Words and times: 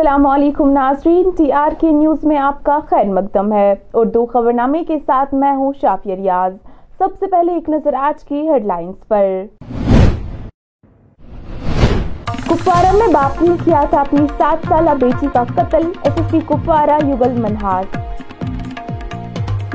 السلام 0.00 0.26
علیکم 0.26 0.70
ناظرین، 0.70 1.30
ٹی 1.36 1.52
آر 1.52 1.68
کے 1.80 1.90
نیوز 1.90 2.18
میں 2.22 2.38
آپ 2.38 2.64
کا 2.64 2.78
خیر 2.90 3.04
مقدم 3.04 3.52
ہے 3.52 3.74
اردو 3.94 4.26
خبرنامے 4.26 4.84
کے 4.84 4.98
ساتھ 5.06 5.34
میں 5.34 5.56
ہوں 5.56 5.72
شافیہ 5.80 6.14
ریاض۔ 6.14 6.52
سب 6.98 7.08
سے 7.20 7.26
پہلے 7.26 7.52
ایک 7.52 7.68
نظر 7.68 7.94
آج 7.94 8.24
کی 8.24 8.48
ہیڈ 8.50 8.66
لائنز 8.66 9.08
پر۔ 9.08 9.26
کپوارہ 12.46 12.92
میں 12.92 13.08
باپ 13.12 13.42
نے 13.42 13.48
کیا 13.64 13.84
تھا 13.90 14.00
اپنی 14.00 14.26
سات 14.38 14.66
سالہ 14.68 14.90
بیٹی 15.00 15.26
کا 15.32 15.44
قتل 15.54 15.92
S 16.02 16.12
S 16.16 16.30
P 16.30 16.38
Kupwara, 16.46 16.98
Yougal 17.06 17.32
Manhas 17.32 17.96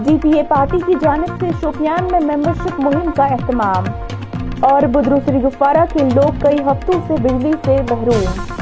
D 0.03 0.17
P 0.21 0.31
A 0.31 0.43
party 0.43 0.77
کی 0.85 0.93
جانب 1.01 1.39
سے 1.39 1.49
شوپیان 1.61 2.07
میں 2.11 2.19
ممبرشپ 2.19 2.79
مہم 2.79 3.11
کا 3.15 3.25
اہتمام۔ 3.25 3.83
اور 4.61 4.81
بدروسری 4.81 5.43
گفارہ 5.43 5.85
کے 5.93 5.99
لوگ 6.15 6.31
کئی 6.39 6.57
ہفتوں 6.59 6.99
سے 7.07 7.15
بجلی 7.21 7.53
سے 7.65 7.77
محروم۔ 7.91 8.54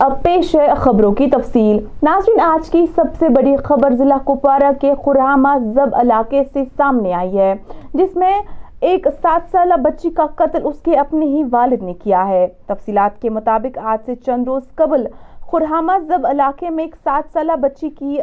اب 0.00 0.12
پیش 0.22 0.54
ہے 0.54 0.66
خبروں 0.76 1.12
کی 1.12 1.26
تفصیل۔ 1.26 1.78
ناظرین، 2.02 2.40
آج 2.40 2.70
کی 2.70 2.84
سب 2.94 3.04
سے 3.18 3.28
بڑی 3.28 3.56
خبر 3.56 3.94
ضلع 3.94 4.16
کپوارہ 4.24 4.70
کے 4.80 4.92
خرامہ 5.04 5.48
زب 5.74 5.94
علاقے 5.94 6.42
سے 6.52 6.62
سامنے 6.76 7.14
آئی 7.14 7.38
ہے، 7.38 7.54
جس 7.94 8.16
میں 8.16 8.34
ایک 8.80 9.06
سات 9.22 9.50
سالہ 9.50 9.74
بچی 9.74 10.10
کا 10.10 10.26
قتل 10.34 10.60
اس 10.64 10.80
کے 10.80 10.94
اپنے 10.94 11.26
ہی 11.26 11.42
والد 11.52 11.82
نے 11.82 11.94
کیا 11.94 12.26
ہے۔ 12.28 12.46
تفصیلات 12.66 13.20
کے 13.22 13.30
مطابق، 13.30 13.78
آج 13.82 13.98
سے 14.06 14.14
چند 14.14 14.48
روز 14.48 14.62
قبل 14.74 15.06
خرہامہ 15.50 15.92
زب 16.06 16.26
علاقے 16.26 16.70
میں 16.70 16.84
ایک 16.84 16.96
سات 17.04 17.32
سالہ 17.32 17.52
بچی 17.52 17.90
کی 17.90 18.18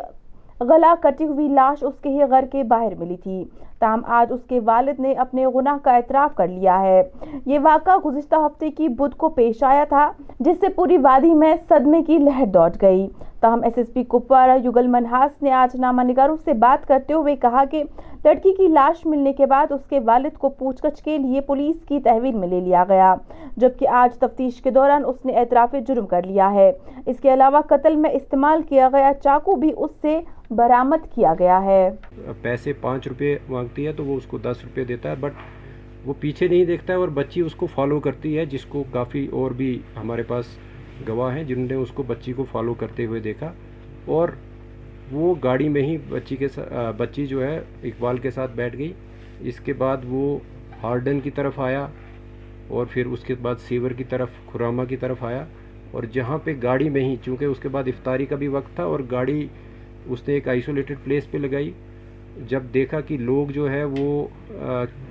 گلا 0.61 0.93
کٹی 1.01 1.27
ہوئی 1.27 1.47
لاش 1.47 1.83
اس 1.83 1.93
کے 2.01 2.09
ہی 2.09 2.19
گھر 2.29 2.45
کے 2.51 2.63
باہر 2.63 2.95
ملی 2.99 3.15
تھی۔ 3.15 3.43
تاہم، 3.79 4.01
آج 4.07 4.31
اس 4.33 4.39
کے 4.47 4.59
والد 4.65 4.99
نے 4.99 5.13
اپنے 5.13 5.45
گناہ 5.55 5.77
کا 5.83 5.95
اعتراف 5.95 6.35
کر 6.35 6.47
لیا 6.47 6.81
ہے۔ 6.81 7.03
یہ 7.45 7.59
واقعہ 7.63 7.97
گزشتہ 8.05 8.35
ہفتے 8.35 8.71
کی 8.71 8.87
بدھ 8.87 9.15
کو 9.17 9.29
پیش 9.29 9.63
آیا 9.63 9.83
تھا، 9.89 10.11
جس 10.39 10.59
سے 10.59 10.69
پوری 10.69 10.97
وادی 10.97 11.33
میں 11.33 11.55
صدمے 11.69 12.03
کی 12.03 12.17
لہر 12.17 12.45
دوٹ 12.45 12.81
گئی۔ 12.81 13.07
تاہم 13.45 13.63
S 13.63 13.77
S 13.77 13.91
P 13.93 14.03
Kupwara 14.03 14.57
Yugal 14.63 14.87
Manhas 14.87 15.41
نے 15.43 15.51
آج 15.53 15.75
نامہ 15.79 16.01
نگاروں 16.03 16.35
سے 16.45 16.53
بات 16.59 16.87
کرتے 16.87 17.13
ہوئے 17.13 17.35
کہا 17.35 17.63
کہ 17.71 17.83
لڑکی 18.23 18.53
کی 18.57 18.67
لاش 18.67 19.05
ملنے 19.05 19.33
کے 19.33 19.45
بعد 19.45 19.71
اس 19.71 19.81
کے 19.89 19.99
والد 20.05 20.37
کو 20.37 20.49
پوچھ 20.49 20.85
گچھ 20.85 21.03
کے 21.03 21.17
لیے 21.17 21.41
پولیس 21.41 21.75
کی 21.87 21.99
تحویل 21.99 22.35
میں 22.35 22.47
لے 22.47 22.59
لیا 22.59 22.83
گیا، 22.87 23.13
جبکہ 23.57 23.87
آج 24.01 24.17
تفتیش 24.19 24.61
کے 24.61 24.71
دوران 24.71 25.05
اس 25.05 25.25
نے 25.25 25.33
اعتراف 25.39 25.75
جرم 25.87 26.07
کر 26.07 26.25
لیا 26.25 26.51
ہے۔ 26.53 26.71
اس 27.05 27.19
کے 27.21 27.33
علاوہ 27.33 27.61
قتل 27.69 27.95
میں 27.95 28.09
استعمال 28.13 28.61
کیا 28.69 28.89
گیا 28.93 29.11
چاکو 29.23 29.55
بھی 29.55 29.71
اس 29.77 29.91
سے 30.01 30.19
برامت 30.51 31.07
کیا 31.15 31.33
گیا 31.39 31.63
ہے۔ 31.63 31.89
پیسے 32.41 32.73
پانچ 32.81 33.07
روپے 33.07 33.37
مانگتی 33.49 33.87
ہے 33.87 33.91
تو 33.91 34.05
وہ 34.05 34.17
اس 34.17 34.25
کو 34.25 34.37
دس 34.37 34.63
روپے 34.63 34.83
دیتا 34.83 35.09
ہے، 35.09 35.15
بٹ 35.19 35.33
وہ 36.05 36.13
پیچھے 36.19 36.47
نہیں 36.47 36.65
دیکھتا 36.65 36.93
ہے 36.93 36.97
اور 36.97 37.07
بچی 37.13 37.41
اس 37.41 37.55
کو 37.55 37.65
فالو 37.75 37.99
کرتی 37.99 38.37
ہے، 38.37 38.45
جس 38.45 38.65
کو 38.65 38.83
کافی 38.91 39.27
اور 39.31 39.51
بھی 39.51 39.77
ہمارے 39.95 40.23
پاس 40.23 40.57
گواہ 41.07 41.35
ہیں 41.35 41.43
جنہوں 41.43 41.67
نے 41.69 41.75
اس 41.75 41.91
کو 41.93 42.03
بچی 42.03 42.33
کو 42.33 42.45
فالو 42.51 42.73
کرتے 42.73 43.05
ہوئے 43.05 43.19
دیکھا 43.19 43.51
اور 44.05 44.29
وہ 45.11 45.33
گاڑی 45.43 45.67
میں 45.69 45.81
ہی 45.81 45.97
بچی 46.09 46.35
کے 46.35 46.47
بچی 46.97 47.25
جو 47.27 47.43
ہے، 47.43 47.57
اقبال 47.83 48.17
کے 48.17 48.31
ساتھ 48.31 48.51
بیٹھ 48.55 48.77
گئی۔ 48.77 48.91
اس 49.49 49.59
کے 49.59 49.73
بعد 49.73 49.97
وہ 50.03 50.37
ہارڈن 50.83 51.19
کی 51.19 51.29
طرف 51.29 51.59
آیا 51.59 51.85
اور 52.67 52.85
پھر 52.91 53.05
اس 53.05 53.23
کے 53.23 53.35
بعد 53.41 53.55
سیور 53.67 53.91
کی 53.91 54.03
طرف 54.09 54.29
خرامہ 54.51 54.83
کی 54.89 54.97
طرف 54.97 55.23
آیا 55.23 55.43
اور 55.91 56.03
جہاں 56.13 56.37
پہ 56.43 56.53
گاڑی 56.63 56.89
میں 56.89 57.03
ہی، 57.03 57.15
چونکہ 57.25 57.45
اس 57.45 57.59
کے 57.59 57.69
بعد 57.69 57.87
افطاری 57.87 58.25
کا 58.25 58.35
بھی 58.35 58.47
وقت 58.47 58.75
تھا 58.75 58.83
اور 58.83 58.99
گاڑی 59.11 59.47
اس 60.05 60.27
نے 60.27 60.33
ایک 60.33 60.47
آئسولیٹڈ 60.47 60.97
پلیس 61.03 61.29
پہ 61.31 61.37
لگائی۔ 61.37 61.71
جب 62.47 62.63
دیکھا 62.73 62.99
کہ 63.01 63.17
لوگ 63.17 63.51
جو 63.51 63.69
ہے 63.71 63.83
وہ 63.83 64.27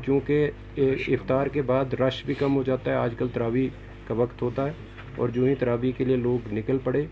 چونکہ 0.04 0.50
افطار 0.76 1.46
کے 1.46 1.62
بعد 1.62 1.94
رش 2.00 2.22
بھی 2.26 2.34
کم 2.34 2.56
ہو 2.56 2.62
جاتا 2.62 2.90
ہے، 2.90 2.96
آج 2.96 3.14
کل 3.18 3.28
تراوی 3.32 3.68
کا 4.06 4.14
وقت 4.14 4.42
ہوتا 4.42 4.66
ہے۔ 4.66 4.72
اور 5.16 5.28
جو 5.28 5.44
ہی 5.44 5.54
ترابی 5.54 5.92
کے 5.96 6.04
لیے 6.04 6.16
لوگ 6.16 6.52
نکل 6.54 6.78
پڑے، 6.84 7.04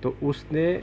تو 0.00 0.12
اس 0.20 0.44
نے 0.52 0.76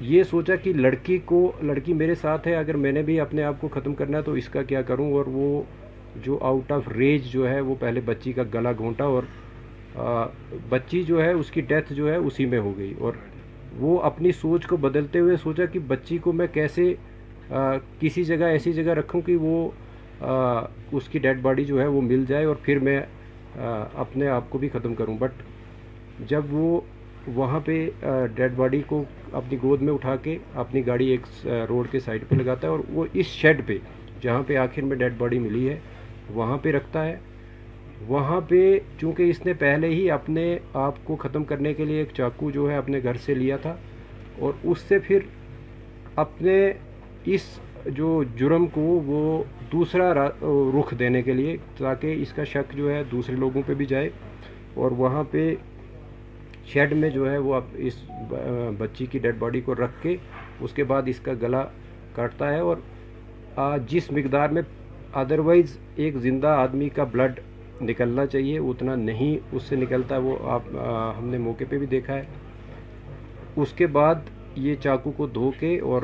یہ 0.00 0.22
سوچا 0.22 0.56
کہ 0.56 0.72
لڑکی 0.72 1.18
کو، 1.24 1.50
لڑکی 1.62 1.92
میرے 1.94 2.14
ساتھ 2.14 2.48
ہے، 2.48 2.54
اگر 2.56 2.76
میں 2.76 2.92
نے 2.92 3.02
بھی 3.02 3.18
اپنے 3.20 3.42
آپ 3.42 3.60
کو 3.60 3.68
ختم 3.68 3.94
کرنا 3.94 4.18
ہے 4.18 4.22
تو 4.22 4.32
اس 4.32 4.48
کا 4.48 4.62
کیا 4.62 4.82
کروں؟ 4.82 5.12
اور 5.12 5.24
وہ 5.28 5.62
جو 6.24 6.38
آؤٹ 6.42 6.72
آف 6.72 6.88
ریج 6.88 7.24
جو 7.32 7.48
ہے، 7.50 7.60
وہ 7.60 7.74
پہلے 7.80 8.00
بچی 8.04 8.32
کا 8.32 8.42
گلا 8.54 8.72
گھونٹا 8.78 9.04
اور 9.04 9.22
بچی 10.68 11.02
جو 11.02 11.22
ہے، 11.24 11.32
اس 11.32 11.50
کی 11.50 11.60
ڈیتھ 11.60 11.92
جو 11.92 12.10
ہے، 12.10 12.16
اسی 12.16 12.44
میں 12.46 12.58
ہو 12.58 12.72
گئی۔ 12.78 12.94
اور 12.98 13.12
وہ 13.78 14.00
اپنی 14.02 14.32
سوچ 14.32 14.66
کو 14.66 14.76
بدلتے 14.76 15.18
ہوئے 15.18 15.36
سوچا 15.42 15.64
کہ 15.64 15.78
بچی 15.86 16.18
کو 16.18 16.32
میں 16.32 16.46
کیسے 16.52 16.92
کسی 18.00 18.24
جگہ 18.24 18.44
ایسی 18.44 18.72
جگہ 18.72 18.92
رکھوں 18.94 19.20
کہ 19.20 19.36
وہ 19.40 19.70
اس 20.92 21.08
کی 21.08 21.18
ڈیڈ 21.18 21.40
باڈی 21.42 21.64
جو 21.64 21.80
ہے، 21.80 21.86
وہ 21.86 22.00
مل 22.00 22.24
جائے 22.28 22.44
اور 22.44 22.56
پھر 22.62 22.78
میں 22.78 23.00
اپنے 23.56 24.28
آپ 24.28 24.50
کو 24.50 24.58
بھی 24.58 24.68
ختم 24.68 24.94
کروں۔ 24.94 25.16
بٹ 25.18 25.42
جب 26.28 26.54
وہ 26.54 26.80
وہاں 27.34 27.60
پہ 27.64 27.88
ڈیڈ 28.34 28.52
باڈی 28.56 28.80
کو 28.86 29.02
اپنی 29.32 29.56
گود 29.62 29.82
میں 29.82 29.92
اٹھا 29.92 30.14
کے 30.16 30.36
اپنی 30.54 30.86
گاڑی 30.86 31.06
ایک 31.06 31.26
روڈ 31.68 31.90
کے 31.90 32.00
سائڈ 32.00 32.24
پہ 32.28 32.34
لگاتا 32.34 32.66
ہے 32.66 32.72
اور 32.72 32.80
وہ 32.88 33.04
اس 33.12 33.26
شیڈ 33.26 33.66
پہ، 33.66 33.76
جہاں 34.22 34.42
پہ 34.46 34.56
آخر 34.56 34.82
میں 34.82 34.96
ڈیڈ 34.96 35.14
باڈی 35.18 35.38
ملی 35.38 35.68
ہے، 35.68 35.78
وہاں 36.30 36.58
پہ 36.62 36.72
رکھتا 36.72 37.04
ہے۔ 37.06 37.16
وہاں 38.08 38.40
پہ 38.48 38.78
چونکہ 38.98 39.30
اس 39.30 39.44
نے 39.46 39.52
پہلے 39.58 39.88
ہی 39.88 40.10
اپنے 40.10 40.44
آپ 40.80 41.04
کو 41.04 41.16
ختم 41.16 41.44
کرنے 41.44 41.72
کے 41.74 41.84
لیے 41.84 41.98
ایک 41.98 42.14
چاقو 42.16 42.50
جو 42.50 42.70
ہے 42.70 42.76
اپنے 42.76 43.00
گھر 43.02 43.16
سے 43.24 43.34
لیا 43.34 43.56
تھا، 43.56 43.74
اور 44.38 44.52
اس 44.62 44.78
سے 44.88 44.98
پھر 44.98 45.18
اپنے 46.16 46.56
اس 47.26 47.42
جو 47.86 48.22
جرم 48.36 48.66
کو 48.66 48.80
وہ 49.06 49.42
دوسرا 49.72 50.12
رخ 50.78 50.92
دینے 50.98 51.22
کے 51.22 51.32
لیے، 51.32 51.56
تاکہ 51.78 52.22
اس 52.22 52.32
کا 52.32 52.44
شک 52.44 52.76
جو 52.76 52.90
ہے 52.90 53.02
دوسرے 53.10 53.36
لوگوں 53.36 53.62
پہ 53.66 53.74
بھی 53.74 53.86
جائے 53.86 54.08
اور 54.74 54.90
وہاں 54.98 55.24
پہ 55.30 55.54
شیڈ 56.66 56.92
میں 56.92 57.10
جو 57.10 57.30
ہے 57.30 57.38
وہ 57.38 57.54
اب 57.54 57.76
اس 57.76 58.04
بچی 58.78 59.06
کی 59.06 59.18
ڈیڈ 59.18 59.36
باڈی 59.38 59.60
کو 59.60 59.74
رکھ 59.74 60.02
کے 60.02 60.16
اس 60.60 60.72
کے 60.72 60.84
بعد 60.84 61.08
اس 61.08 61.20
کا 61.20 61.32
گلا 61.42 61.62
کاٹتا 62.14 62.52
ہے 62.52 62.58
اور 62.60 62.76
جس 63.88 64.10
مقدار 64.12 64.48
میں 64.48 64.62
ادروائز 65.20 65.76
ایک 65.96 66.16
زندہ 66.16 66.48
آدمی 66.58 66.88
کا 66.88 67.04
بلڈ 67.12 67.40
نکلنا 67.82 68.26
چاہیے، 68.26 68.58
اتنا 68.58 68.94
نہیں، 68.94 69.36
اس 69.52 69.62
سے 69.62 69.76
نکلتا 69.76 70.16
وہ 70.22 70.36
آپ 70.50 70.62
ہم 71.18 71.28
نے 71.30 71.38
موقع 71.38 71.64
پہ 71.68 71.78
بھی 71.78 71.86
دیکھا 71.86 72.14
ہے۔ 72.14 72.22
اس 73.56 73.72
کے 73.76 73.86
بعد 73.86 74.28
یہ 74.56 74.74
چاقو 74.82 75.10
کو 75.16 75.26
دھو 75.26 75.50
کے 75.58 75.78
اور 75.80 76.02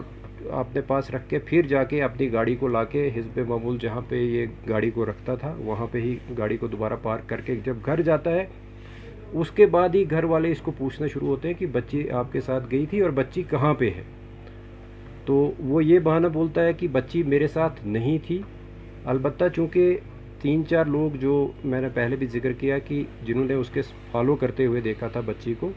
اپنے 0.50 0.80
پاس 0.80 1.10
رکھ 1.10 1.28
کے 1.30 1.38
پھر 1.38 1.66
جا 1.66 1.84
کے 1.84 2.02
اپنی 2.02 2.32
گاڑی 2.32 2.54
کو 2.56 2.68
لا 2.68 2.84
کے 2.84 3.08
حزب 3.16 3.38
معمول 3.48 3.78
جہاں 3.80 4.00
پہ 4.08 4.16
یہ 4.16 4.46
گاڑی 4.68 4.90
کو 4.90 5.06
رکھتا 5.06 5.34
تھا، 5.34 5.54
وہاں 5.58 5.86
پہ 5.92 6.00
ہی 6.00 6.16
گاڑی 6.38 6.56
کو 6.56 6.66
دوبارہ 6.66 6.94
پارک 7.02 7.28
کر 7.28 7.40
کے 7.40 7.56
جب 7.64 7.76
گھر 7.86 8.00
جاتا 8.00 8.32
ہے، 8.32 8.44
اس 9.32 9.50
کے 9.50 9.66
بعد 9.66 9.94
ہی 9.94 10.04
گھر 10.10 10.24
والے 10.24 10.50
اس 10.50 10.60
کو 10.60 10.72
پوچھنا 10.78 11.06
شروع 11.06 11.28
ہوتے 11.28 11.48
ہیں 11.48 11.54
کہ 11.58 11.66
بچی 11.66 12.10
آپ 12.10 12.32
کے 12.32 12.40
ساتھ 12.40 12.64
گئی 12.70 12.86
تھی 12.86 13.00
اور 13.00 13.10
بچی 13.10 13.42
کہاں 13.42 13.74
پہ 13.74 13.90
ہے؟ 13.96 14.02
تو 15.24 15.52
وہ 15.58 15.84
یہ 15.84 15.98
بہانہ 15.98 16.26
بولتا 16.26 16.64
ہے 16.64 16.72
کہ 16.72 16.88
بچی 16.88 17.22
میرے 17.22 17.46
ساتھ 17.46 17.80
نہیں 17.86 18.18
تھی۔ 18.26 18.42
البتہ 19.04 19.44
چونکہ 19.54 19.96
تین 20.42 20.62
چار 20.66 20.84
لوگ 20.84 21.16
جو 21.16 21.52
میں 21.64 21.80
نے 21.80 21.88
پہلے 21.94 22.16
بھی 22.16 22.26
ذکر 22.26 22.52
کیا 22.52 22.78
کہ 22.78 23.02
جنہوں 23.24 23.44
نے 23.44 23.54
اس 23.54 23.70
کے 23.70 23.82
فالو 24.12 24.34
کرتے 24.36 24.66
ہوئے 24.66 24.80
دیکھا 24.80 25.08
تھا 25.08 25.20
بچی 25.26 25.54
کو 25.60 25.70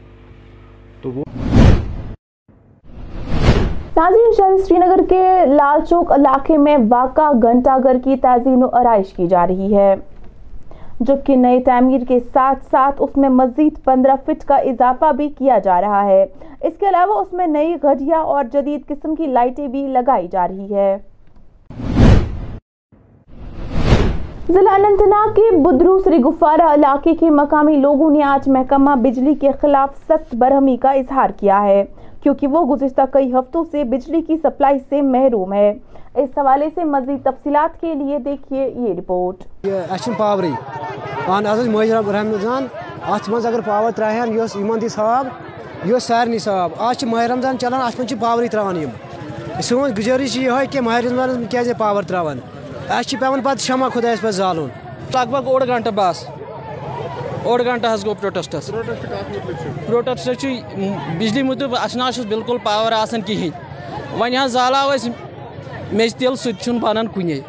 ناظرین 4.00 4.32
شہر 4.36 4.56
سری 4.56 4.78
نگر 4.78 5.00
کے 5.08 5.46
لال 5.46 5.80
چوک 5.88 6.12
علاقے 6.12 6.56
میں 6.56 6.76
واقع 6.90 7.30
گھنٹہ 7.42 7.70
گھر 7.82 7.96
کی 8.04 8.16
تعزین 8.16 8.62
و 8.64 8.66
آرائش 8.72 9.12
کی 9.12 9.26
جا 9.26 9.46
رہی 9.46 9.76
ہے۔ 9.76 9.94
جبکہ 11.00 11.36
نئے 11.36 11.60
تعمیر 11.60 12.00
کے 12.08 12.18
ساتھ 12.32 12.64
ساتھ 12.70 13.02
اس 13.02 13.16
میں 13.16 13.28
مزید 13.28 13.84
پندرہ 13.84 14.14
فٹ 14.24 14.44
کا 14.44 14.56
اضافہ 14.56 15.12
بھی 15.12 15.28
کیا 15.28 15.58
جا 15.58 15.80
رہا 15.80 16.04
ہے۔ 16.04 16.24
اس 16.60 16.78
کے 16.80 16.88
علاوہ 16.88 17.20
اس 17.20 17.32
میں 17.32 17.46
نئی 17.46 17.74
گھڑیا 17.82 18.18
اور 18.18 18.44
جدید 18.52 18.86
قسم 18.88 19.14
کی 19.14 19.26
لائٹیں 19.26 19.66
بھی 19.66 19.86
لگائی 19.86 20.28
جا 20.32 20.48
رہی 20.48 20.74
ہے۔ 20.74 20.96
ضلع 24.48 24.74
انتناگ 24.88 25.34
کے 25.34 25.56
بدرو 25.56 25.98
سری 25.98 26.18
گفارہ 26.18 26.74
علاقے 26.74 27.14
کے 27.14 27.30
مقامی 27.30 27.76
لوگوں 27.76 28.10
نے 28.10 28.22
آج 28.22 28.48
محکمہ 28.48 28.94
بجلی 28.96 29.34
کے 29.34 29.50
خلاف 29.60 29.96
سخت 30.08 30.34
برہمی 30.34 30.76
کا 30.76 30.90
اظہار 30.90 31.30
کیا 31.40 31.62
ہے۔ 31.62 31.84
کیونکہ 32.22 32.46
وہ 32.46 32.76
گزشتہ 32.76 33.00
کئی 33.12 33.32
ہفتوں 33.32 33.64
سے 33.70 33.84
بجلی 33.84 34.20
کی 34.20 34.36
سپلائی 34.36 34.78
سے 34.88 35.02
محروم 35.02 35.52
ہے۔ 35.52 35.74
اس 36.14 36.30
حوالے 36.36 36.68
سے 36.74 36.84
مزید 36.84 37.22
تفصیلات 37.22 37.80
کے 37.80 37.94
لیے 37.94 38.18
دیکھیے 38.18 38.70
یہ 38.76 38.94
رپورٹ۔ 38.98 39.36
پاوری۔ 40.16 40.52
رمضان 41.28 42.66
ات 43.08 43.28
مز 43.28 43.46
اگر 43.46 43.60
پاور 43.60 43.90
ترہن 43.90 44.36
یہ 44.36 44.42
یمن 44.54 44.80
دی 44.80 44.88
ثواب 44.88 45.26
یہ 45.84 45.98
سارے 45.98 46.38
ثواب 46.38 46.70
آج 46.78 47.04
ماہ 47.04 47.26
رمضان 47.26 47.58
چلان 47.58 47.80
ات 47.80 48.00
مجھ 48.00 48.14
پاوری 48.20 48.48
تران 48.48 48.84
سون 49.62 49.90
گزارش 49.98 50.36
یہ 50.36 50.50
کہ 50.70 50.80
ماہ 50.80 51.00
رمضان 51.00 51.44
کیا 51.50 51.62
پاور 51.78 52.02
تران 52.02 52.38
اہس 52.88 53.14
پہ 53.20 53.26
پہ 53.44 53.54
شمع 53.58 53.88
خدا 53.88 54.14
پہ 54.20 54.30
زالون 54.30 54.68
لگ 55.14 55.28
بھگ 55.30 55.46
اوڑ 55.46 55.66
گھنٹہ 55.66 55.90
بس۔ 55.94 56.24
اوڑ 57.44 57.62
گھنٹہ 57.64 57.86
گو 58.04 58.14
پروٹسٹس 58.14 58.70
پروٹسٹ 59.86 60.44
بجلی 61.18 61.42
مطلب 61.42 61.74
اس 61.76 61.96
نا 61.96 62.10
بالکل 62.28 62.56
پاور 62.62 62.92
آسان 62.92 63.22
کہین۔ 63.22 63.50
ون 64.18 64.36
حض 64.36 64.52
زالو 64.52 64.88
اس 64.90 65.08
میچ 65.92 66.14
تیل 66.14 66.36
سہ 66.36 66.70
بنان 66.80 67.06
کنے 67.14 67.40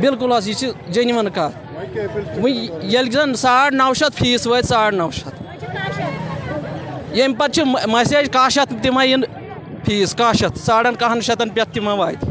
بالکل 0.00 0.32
حض 0.32 0.48
یہ 0.48 0.70
جنون 0.92 1.28
کت 1.34 2.44
یل 2.84 3.10
زن 3.10 3.34
ساڑ 3.34 3.70
نو 3.72 3.92
شت 3.94 4.18
فیس 4.18 4.46
وت 4.46 4.68
ساڑ 4.68 4.92
نو 4.92 5.10
شیت 5.10 7.18
یم 7.18 7.34
پتہ 7.34 7.60
مسیج 7.88 8.30
کاہ 8.32 8.48
شیت 8.48 8.72
تمہ 8.82 9.00
ان 9.04 9.22
فیس 9.86 10.14
کاہ 10.14 10.32
شیت 10.40 10.58
ساڑن 10.58 10.94
کہن 10.98 11.20
شتن 11.20 11.48
پہ 11.48 11.60
تمہ 11.72 11.90
وات 11.98 12.24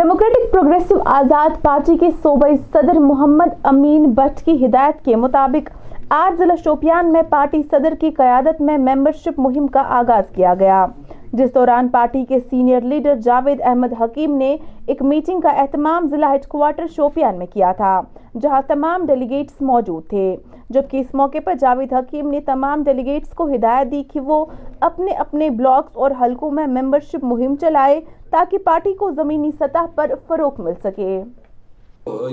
ڈیموکریٹک 0.00 0.52
پروگریسو 0.52 0.94
آزاد 1.06 1.62
پارٹی 1.62 1.96
کے 2.00 2.08
صوبائی 2.22 2.56
صدر 2.72 2.98
محمد 2.98 3.54
امین 3.70 4.04
بٹ 4.16 4.40
کی 4.44 4.54
ہدایت 4.64 5.04
کے 5.04 5.16
مطابق 5.16 5.68
آج 6.10 6.38
ضلع 6.38 6.54
شوپیان 6.64 7.12
میں 7.12 7.22
پارٹی 7.30 7.62
صدر 7.62 7.94
کی 8.00 8.10
قیادت 8.16 8.60
میں 8.60 8.76
ممبرشپ 8.78 9.40
مہم 9.40 9.66
کا 9.66 9.82
آغاز 9.98 10.30
کیا 10.34 10.54
گیا۔ 10.60 10.84
جس 11.32 11.54
دوران 11.54 11.88
پارٹی 11.88 12.24
کے 12.24 12.38
سینئر 12.40 12.80
لیڈر 12.80 13.14
جاوید 13.24 13.60
احمد 13.64 13.92
حکیم 14.00 14.36
نے 14.36 14.56
ایک 14.86 15.02
میٹنگ 15.02 15.40
کا 15.40 15.50
اہتمام 15.62 16.06
ضلع 16.10 16.30
ہیڈ 16.30 16.46
کوارٹر 16.48 16.86
شوپیان 16.96 17.38
میں 17.38 17.46
کیا 17.46 17.72
تھا، 17.72 18.00
جہاں 18.40 18.60
تمام 18.66 19.04
ڈیلیگیٹس 19.06 19.62
موجود 19.62 20.08
تھے۔ 20.08 20.36
جبکہ 20.70 20.96
اس 20.96 21.14
موقع 21.14 21.38
پر 21.44 21.54
جاوید 21.60 21.92
حکیم 21.92 22.30
نے 22.30 22.40
تمام 22.40 22.82
ڈیلیگیٹس 22.84 23.34
کو 23.34 23.46
ہدایت 23.54 23.90
دی 23.92 24.02
کہ 24.12 24.20
وہ 24.20 24.44
اپنے 24.80 25.12
اپنے 25.24 25.50
بلاکس 25.50 25.96
اور 25.96 26.10
حلقوں 26.20 26.50
میں 26.50 26.66
ممبرشپ 26.66 27.24
مہم 27.24 27.56
چلائے 27.60 28.00
تاکہ 28.30 28.58
پارٹی 28.64 28.94
کو 28.94 29.10
زمینی 29.16 29.50
سطح 29.60 29.86
پر 29.94 30.12
فروغ 30.26 30.62
مل 30.64 30.74
سکے۔ 30.84 31.22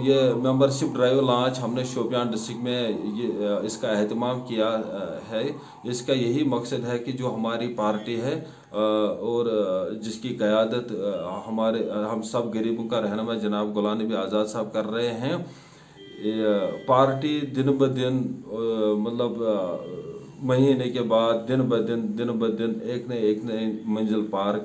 یہ 0.04 0.34
ممبرشپ 0.44 0.96
ڈرائیو 0.96 1.22
لانچ 1.22 1.60
ہم 1.64 1.74
نے 1.74 1.84
شوپیان 1.84 2.28
ڈسٹرکٹ 2.32 2.64
میں 2.64 2.82
یہ، 3.16 3.48
اس 3.66 3.78
کا 3.78 3.88
اہتمام 3.90 4.40
کیا 4.48 4.70
ہے۔ 5.32 5.44
اس 5.90 6.02
کا 6.02 6.14
یہی 6.14 6.44
مقصد 6.50 6.88
ہے 6.92 6.98
کہ 7.00 7.12
جو 7.12 7.34
ہماری 7.36 7.74
پارٹی 7.78 8.22
ہے 8.22 8.40
اور 8.72 9.46
جس 10.04 10.20
کی 10.22 10.36
قیادت 10.40 10.92
ہمارے، 11.48 11.90
ہم 12.14 12.22
سب 12.32 12.56
غریبوں 12.56 12.88
کا 12.90 13.02
رہنما 13.02 13.34
جناب 13.44 13.78
غلام 13.78 14.02
نبی 14.02 14.16
آزاد 14.16 14.46
صاحب 14.46 14.74
کر 14.74 14.92
رہے 14.92 15.12
ہیں۔ 15.22 15.38
پارٹی 16.86 17.40
دن 17.56 17.72
بدن 17.78 18.22
مطلب 19.04 19.42
مہینے 20.42 20.90
کے 20.90 21.02
بعد 21.02 21.48
دن 21.48 21.62
بدن 21.70 22.02
دن 22.18 22.32
بدن 22.40 22.74
ایک 22.84 23.08
نہ 23.08 23.14
ایک 23.14 23.44
نئی 23.46 23.72
منزل 23.86 24.26
پار 24.30 24.58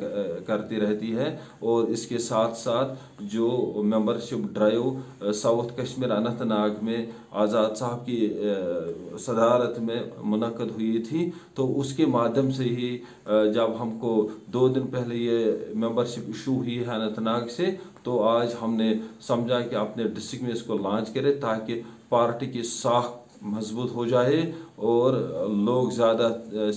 کرتی 0.47 0.81
رہتی 0.81 1.15
ہے 1.17 1.29
اور 1.59 1.89
اس 1.89 2.07
کے 2.07 2.19
ساتھ 2.19 2.57
ساتھ 2.59 2.93
جو 3.33 3.49
membership 3.85 4.47
drive 4.53 5.33
south 5.35 5.73
Kashmir 5.77 6.11
Anantnag 6.43 6.85
میں 6.85 7.05
آزاد 7.45 7.77
صاحب 7.79 8.05
کی 8.07 8.29
صدارت 9.19 9.79
میں 9.79 10.01
منعقد 10.25 10.71
ہوئی 10.71 11.03
تھی، 11.09 11.31
تو 11.55 11.81
اس 11.81 11.93
کے 11.93 12.07
مادھیم 12.07 12.51
سے 12.51 12.65
ہی 12.65 12.97
جب 13.55 13.81
ہم 13.81 13.99
کو 14.01 14.29
دو 14.53 14.69
دن 14.69 14.87
پہلے 14.93 15.17
یہ 15.17 15.75
ممبرشپ 15.85 16.27
ایشو 16.27 16.57
ہوئی 16.57 16.79
ہے 16.79 16.91
اننت 16.91 17.19
ناگ 17.19 17.47
سے 17.57 17.71
تو 18.03 18.21
آج 18.29 18.55
ہم 18.63 18.75
نے 18.75 18.93
سمجھا 19.21 19.61
کہ 19.61 19.75
اپنے 19.77 20.05
ڈسٹرکٹ 20.05 20.43
میں 20.43 20.53
اس 20.53 20.63
کو 20.63 20.79
لانچ 20.79 21.11
کرے 21.15 21.33
تاکہ 21.41 21.81
پارٹی 22.09 22.47
کی 22.47 22.63
ساخت 22.63 23.21
مضبوط 23.45 23.91
ہو 23.95 24.05
جائے 24.07 24.41
اور 24.89 25.13
لوگ 25.65 25.89
زیادہ، 25.91 26.29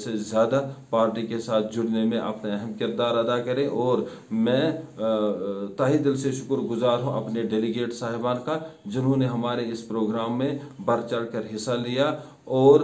سے 0.03 0.15
زیادہ 0.17 0.61
پارٹی 0.89 1.25
کے 1.27 1.39
ساتھ 1.39 1.73
جڑنے 1.75 2.03
میں 2.03 2.19
اپنا 2.19 2.53
اہم 2.53 2.71
کردار 2.79 3.15
ادا 3.15 3.37
کریں 3.39 3.65
اور 3.67 3.99
میں 4.31 4.71
تاہی 5.77 5.97
دل 5.97 6.15
سے 6.17 6.31
شکر 6.31 6.61
گزار 6.71 6.99
ہوں 6.99 7.13
اپنے 7.15 7.43
ڈیلیگیٹ 7.49 7.93
صاحبان 7.93 8.37
کا، 8.45 8.57
جنہوں 8.85 9.15
نے 9.17 9.25
ہمارے 9.25 9.69
اس 9.71 9.87
پروگرام 9.87 10.37
میں 10.37 10.51
بڑھ 10.85 11.01
چڑھ 11.09 11.31
کر 11.31 11.55
حصہ 11.55 11.71
لیا 11.85 12.11
اور 12.45 12.79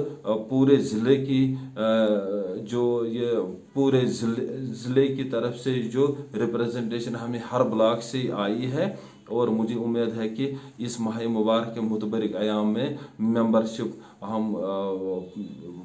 پورے 0.50 0.78
ضلع 0.78 1.16
کی 1.26 1.56
جو 2.70 3.06
یہ 3.06 3.28
پورے 3.74 4.06
ضلع 4.06 5.06
کی 5.16 5.24
طرف 5.24 5.60
سے 5.60 5.82
جو 5.82 6.16
ریپرزنٹیشن 6.36 7.16
ہمیں 7.16 7.40
ہر 7.52 7.64
بلاک 7.64 8.04
سے 8.04 8.32
آئی 8.34 8.72
ہے 8.72 8.96
اور 9.28 9.48
مجھے 9.48 9.76
امید 9.76 10.18
ہے 10.18 10.30
کہ 10.30 10.52
اس 10.78 11.00
ماہ 11.00 11.28
مبارک 11.28 11.76
کے 11.76 11.82
متبرک 11.82 12.36
ایام 12.36 12.74
میں 12.74 12.88
ممبرشپ 13.20 14.24
ہم 14.24 14.56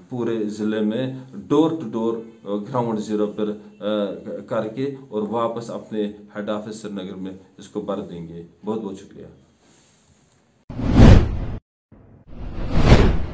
پورے 0.08 0.44
ضلع 0.48 0.80
میں 0.80 1.14
door 1.48 1.70
to 1.70 1.88
door 1.92 2.16
ground 2.44 2.98
zero 2.98 3.26
پر 3.26 3.52
کر 4.46 4.68
کے 4.68 4.94
اور 5.08 5.22
واپس 5.22 5.70
اپنے 5.70 6.12
ہیڈ 6.36 6.48
آفس 6.48 6.76
سری 6.76 6.92
نگر 6.92 7.14
میں 7.14 7.32
اس 7.58 7.68
کو 7.68 7.80
بھر 7.80 8.00
دیں 8.00 8.28
گے۔ 8.28 8.42
بہت 8.64 8.80
بہت 8.82 8.98
شکریہ۔ 8.98 9.45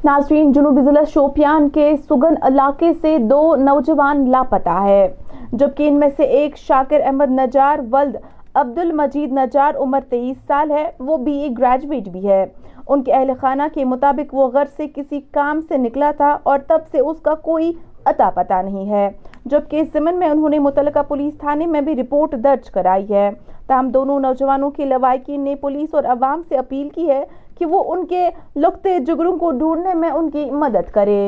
ناظرین، 0.05 0.51
جنوبی 0.53 0.83
ضلع 0.83 1.01
شوپیان 1.13 1.69
کے 1.69 1.93
سگن 2.09 2.35
علاقے 2.43 2.93
سے 3.01 3.17
دو 3.19 3.55
نوجوان 3.57 4.25
لاپتہ 4.31 4.83
ہے 4.83 5.07
جبکہ 5.53 5.89
ان 5.89 5.99
میں 5.99 6.09
سے 6.17 6.23
ایک 6.39 6.57
شاکر 6.59 7.01
احمد 7.05 7.31
نجار، 7.31 7.79
ولد 7.93 8.17
عبد 8.55 8.79
المجید 8.79 9.33
نجار 9.33 9.75
عمر 9.75 10.01
تیئیس 10.09 10.37
سال 10.47 10.71
ہے، 10.71 10.91
وہ 11.01 11.17
بی 11.17 11.33
اے 11.33 11.49
گریجویٹ 11.59 12.09
بھی 12.09 12.29
ہے۔ 12.29 12.45
ان 12.89 13.03
کے 13.03 13.13
اہل 13.13 13.31
خانہ 13.41 13.63
کے 13.75 13.85
مطابق 13.85 14.35
وہ 14.35 14.49
غر 14.49 14.65
سے 14.77 14.87
کسی 14.95 15.21
کام 15.31 15.61
سے 15.69 15.77
نکلا 15.77 16.11
تھا 16.17 16.37
اور 16.43 16.59
تب 16.67 16.79
سے 16.91 17.01
اس 17.01 17.21
کا 17.21 17.35
کوئی 17.35 17.73
عطا 18.05 18.31
پتہ 18.35 18.61
نہیں 18.65 18.91
ہے، 18.91 19.09
جبکہ 19.45 19.81
اس 19.81 19.89
زمن 19.93 20.19
میں 20.19 20.29
انہوں 20.29 20.49
نے 20.49 20.59
متعلقہ 20.59 21.03
پولیس 21.09 21.39
تھانے 21.39 21.67
میں 21.67 21.81
بھی 21.81 21.95
رپورٹ 21.97 22.35
درج 22.45 22.71
کرائی 22.71 23.07
ہے۔ 23.11 23.31
تاہم، 23.67 23.89
دونوں 23.89 24.19
نوجوانوں 24.21 24.71
کی 24.71 24.85
لوائقین 24.85 25.41
نے 25.41 25.55
پولیس 25.57 25.95
اور 25.95 26.05
عوام 26.05 26.43
سے 26.49 26.57
اپیل 26.57 26.89
کی 26.89 27.09
ہے 27.11 27.25
کہ 27.63 27.67
وہ 27.67 27.83
ان 27.95 28.05
کے 28.07 28.29
لگتے 28.61 28.99
جگروں 29.07 29.37
کو 29.39 29.51
ڈھونڈنے 29.59 29.95
میں 29.95 30.11
ان 30.11 30.31
کی 30.31 30.45
مدد 30.61 30.93
کرے۔ 30.95 31.23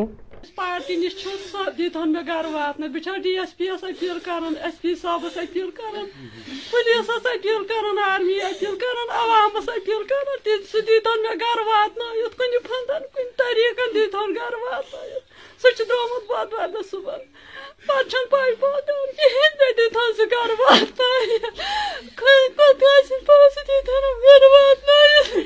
پارٹی 0.57 0.95
نش 0.97 1.15
دن 1.79 2.13
مے 2.13 2.21
گھر 2.27 2.47
واتن 2.53 2.87
بہ 2.93 3.17
ڈی 3.23 3.31
ایس 3.39 3.57
پی 3.57 3.67
یس 3.67 3.85
اپیل 3.85 4.19
کران 4.25 4.55
ایس 4.63 4.81
پی 4.81 4.95
صاحبس 4.95 5.37
اپیل 5.39 5.71
کران 5.71 6.05
پولیسس 6.71 7.27
اپیل 7.35 7.65
کران 7.69 7.99
آرمی 8.07 8.39
اپیل 8.49 8.75
کران 8.83 9.15
عوامس 9.21 9.69
اپیل 9.69 10.03
کران 10.11 10.65
سہ 10.73 10.85
دن 10.89 11.23
مے 11.23 11.35
گھر 11.41 11.63
واتن 11.69 12.21
کن 12.39 12.59
پھندن 12.67 13.07
کن 13.15 13.31
طریقن 13.39 13.95
دن 13.95 14.35
گھر 14.35 14.59
واتن 14.65 15.24
سہ 15.65 15.85
درامت 15.85 16.31
باد 16.31 16.53
ود 16.53 16.75
صبح۔ 16.91 17.17
پہ 17.87 18.21
پائی 18.31 18.53
واتان 18.61 19.07
کہین 19.17 19.57
مے 19.59 19.71
دیتن 19.79 20.13
سہ 20.17 20.35
گھر 20.35 20.51
واتن 20.59 21.31
پتہ 22.57 23.19
پوسہ 23.27 23.65
دیتن 23.69 24.05
گھر 24.25 24.47
واتن 24.53 25.41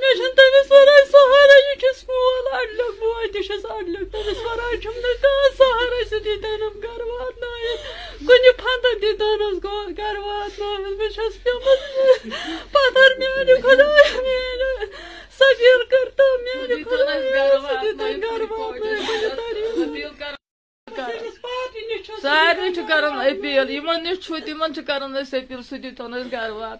مے 0.00 0.12
تمس 0.36 0.70
ورائے 0.72 1.04
سہارا 1.12 1.58
یہ 1.58 1.74
چھس 1.80 2.04
مول 2.08 2.46
اڈلک 2.52 3.00
بوے 3.00 3.26
تہ 3.32 3.72
اڈلک 3.72 4.12
تمس 4.12 4.44
ورائے 4.44 4.76
چھم 4.82 4.98
نہ 4.98 5.12
کانٛہہ 5.22 5.56
سہارا 5.58 6.04
سہ 6.10 6.24
دیتنم 6.24 6.80
گھر 6.82 7.00
واتن 7.02 8.26
کُنہِ 8.26 8.56
پھندٕ 8.58 8.94
دیتنس 9.02 9.62
گھر 9.96 10.18
واتن 10.26 10.94
بہ 10.98 11.08
چھس 11.14 11.42
پیمت 11.42 12.26
پتھر 12.72 13.18
میانہِ 13.18 13.62
خدایا 13.62 14.20
میانہِ 14.22 14.92
سفیر 15.38 15.84
کُنہِ 16.58 16.84
طریقہٕ 19.86 20.36
سارے 22.22 22.68
کران 22.88 23.18
اپیل 23.20 23.70
یمن 23.70 23.98
نش 24.04 24.16
چھُ 24.24 24.38
تمن 24.46 24.72
کران 24.88 25.16
أسۍ 25.16 25.36
اپیل 25.38 25.62
سُہ 25.68 25.76
دیتون 25.82 26.14
أسۍ 26.14 26.30
گھر 26.32 26.50
وات 26.58 26.78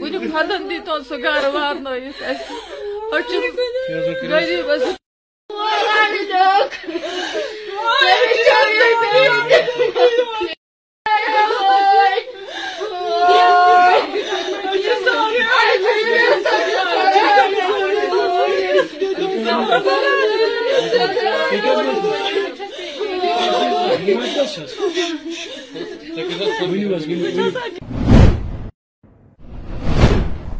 کُنہِ 0.00 0.18
پھندن 0.32 0.62
دیتون 0.70 1.00
سُہ 1.08 1.16
گھر 1.22 1.42
واتنٲیِتھ 1.54 2.22
اَسہِ 2.30 2.52
أسۍ 3.16 3.22
چھِ 3.28 4.28
غریب 4.30 4.66
أسۍ 4.74 4.94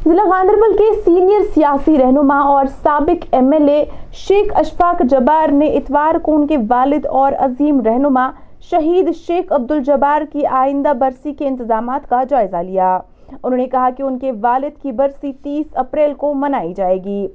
ضلع 0.04 0.22
گاندربل 0.24 0.76
کے 0.76 0.92
سینئر 1.04 1.42
سیاسی 1.54 1.96
رہنما 1.98 2.38
اور 2.40 2.66
سابق 2.82 3.26
ایم 3.32 3.52
ایل 3.52 3.68
اے 3.68 3.84
شیخ 4.12 4.52
اشفاق 4.54 5.02
جبار 5.10 5.52
نے 5.52 5.66
اتوار 5.66 6.18
کو 6.18 6.36
ان 6.36 6.46
کے 6.46 6.56
والد 6.68 7.06
اور 7.06 7.32
عظیم 7.38 7.80
رہنما 7.80 8.30
شہید 8.70 9.14
شیخ 9.16 9.52
عبد 9.52 9.70
الجبار 9.70 10.22
کی 10.32 10.46
آئندہ 10.46 10.92
برسی 10.92 11.32
کے 11.32 11.46
انتظامات 11.46 12.08
کا 12.08 12.22
جائزہ 12.30 12.56
لیا۔ 12.56 12.98
انہوں 13.30 13.56
نے 13.56 13.66
کہا 13.66 13.90
کہ 13.90 14.02
ان 14.02 14.18
کے 14.18 14.32
والد 14.40 14.82
کی 14.82 14.92
برسی 14.92 15.32
تیس 15.32 15.66
اپریل 15.74 16.14
کو 16.14 16.34
منائی 16.34 16.74
جائے 16.74 17.04
گی۔ 17.04 17.26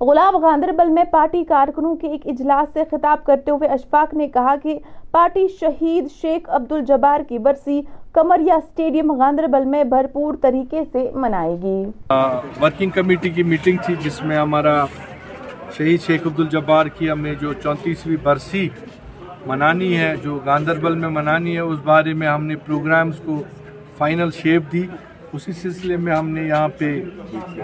غلاب 0.00 0.42
گاندربل 0.42 0.88
میں 0.88 1.04
پارٹی 1.04 1.44
کارکنوں 1.44 1.94
کے 1.96 2.08
ایک 2.08 2.26
اجلاس 2.26 2.68
سے 2.72 2.82
خطاب 2.90 3.24
کرتے 3.24 3.50
ہوئے 3.50 3.68
اشفاق 3.68 4.14
نے 4.14 4.28
کہا 4.28 4.54
کہ 4.62 4.78
پارٹی 5.10 5.46
شہید 5.60 6.08
شیخ 6.20 6.48
عبد 6.48 6.72
الجبار 6.72 7.20
کی 7.28 7.38
برسی 7.38 7.80
کمریا 8.18 8.56
سٹیڈیم 8.62 9.10
گاندربل 9.18 9.64
میں 9.64 9.82
بھرپور 9.90 10.34
طریقے 10.40 10.80
سے 10.92 11.04
منائے 11.14 11.56
گی۔ 11.62 12.14
ورکنگ 12.60 12.90
کمیٹی 12.94 13.30
کی 13.30 13.42
میٹنگ 13.42 13.76
تھی 13.86 13.94
جس 14.04 14.20
میں 14.22 14.36
ہمارا 14.36 14.74
شہید 15.76 16.00
شیخ 16.06 16.26
عبد 16.26 16.40
الجبار 16.40 16.86
کی 16.96 17.10
ہمیں 17.10 17.34
جو 17.40 17.52
چونتیسویں 17.52 18.16
برسی 18.22 18.68
منانی 19.46 19.96
ہے، 19.96 20.14
جو 20.22 20.38
گاندربل 20.46 20.94
میں 20.98 21.08
منانی 21.08 21.54
ہے، 21.54 21.60
اس 21.60 21.78
بارے 21.84 22.12
میں 22.12 22.28
ہم 22.28 22.46
نے 22.46 22.56
پروگرامز 22.66 23.20
کو 23.24 23.42
فائنل 23.98 24.30
شیپ 24.42 24.72
دی۔ 24.72 24.86
اسی 25.32 25.52
سلسلے 25.52 25.96
میں 25.96 26.16
ہم 26.16 26.28
نے 26.28 26.46
یہاں 26.46 26.68
پہ 26.78 26.92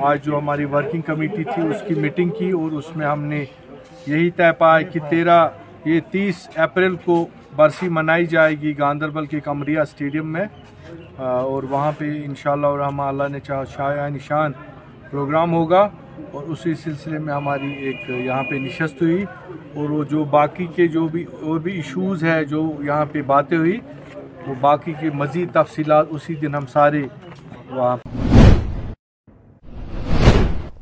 آج 0.03 0.25
جو 0.25 0.39
ہماری 0.39 0.65
ورکنگ 0.65 1.03
کمیٹی 1.07 1.45
تھی، 1.45 1.67
اس 1.69 1.83
کی 1.89 1.95
میٹنگ 1.95 2.31
کی 2.39 2.51
اور 2.51 2.73
اس 2.79 2.97
میں 2.97 3.07
ہم 3.07 3.25
نے 3.25 3.45
یہی 4.07 4.31
طے 4.31 4.53
پایا 4.59 4.89
کہ 4.93 5.01
تیرہ، 5.09 5.47
یہ 5.85 6.01
تیس 6.11 6.49
اپریل 6.57 6.95
کو 7.05 7.25
برسی 7.57 7.89
منائی 7.89 8.27
جائے 8.27 8.55
گی 8.55 8.79
گاندربل 8.79 9.27
کے 9.27 9.41
کمریا 9.41 9.83
اسٹیڈیم 9.83 10.33
میں۔ 10.33 10.45
اور 11.19 11.63
وہاں 11.63 11.93
پہ 11.99 12.23
انشاءاللہ 12.25 12.67
اور 12.67 12.79
ہم 12.79 13.01
اللہ 13.01 13.23
نے 13.31 13.41
چاہ 13.41 13.65
شاہ 13.65 14.09
نشان 14.09 14.53
پروگرام 15.11 15.53
ہوگا۔ 15.53 15.89
اور 16.33 16.45
اسی 16.45 16.75
سلسلے 16.75 17.19
میں 17.19 17.35
ہماری 17.35 17.73
ایک 17.73 18.11
یہاں 18.11 18.43
پہ 18.43 18.55
نشست 18.55 19.03
ہوئی۔ 19.03 19.25
اور 19.75 19.91
وہ 19.91 20.05
جو 20.05 20.25
باقی 20.25 20.67
کے 20.67 20.87
جو 20.87 21.09
بھی 21.09 21.25
اور 21.41 21.61
بھی 21.61 21.73
ایشوز 21.73 22.25
ہے 22.25 22.45
جو 22.45 22.73
یہاں 22.81 23.05
پہ 23.13 23.23
باتیں 23.23 23.59
ہوئی، 23.59 23.81
وہ 24.47 24.55
باقی 24.61 24.93
کے 25.01 25.11
مزید 25.15 25.53
تفصیلات 25.53 26.07
اسی 26.11 26.35
دن 26.35 26.55
ہم 26.55 26.67
سارے 26.67 27.07
وہاں 27.71 27.97